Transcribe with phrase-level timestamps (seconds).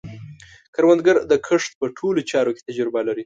[0.75, 3.19] کروندګر د کښت په ټولو چارو کې تجربه لري